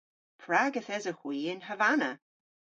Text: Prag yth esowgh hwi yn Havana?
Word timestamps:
Prag 0.43 0.73
yth 0.79 0.91
esowgh 0.95 1.21
hwi 1.23 1.37
yn 1.51 1.61
Havana? 1.67 2.11